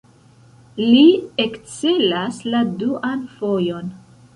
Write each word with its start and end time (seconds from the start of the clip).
Li 0.83 1.03
ekcelas 1.45 2.43
la 2.55 2.67
duan 2.83 3.27
fojon. 3.39 3.99